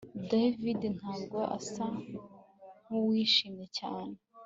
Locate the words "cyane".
3.79-4.15